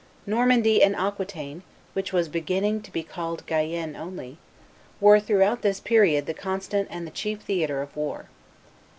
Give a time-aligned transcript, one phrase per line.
[0.25, 1.61] Normandy and Aquitaine,
[1.93, 4.39] which was beginning to be called Guyenne only,
[4.99, 8.25] were throughout this period the constant and the chief theatre of war.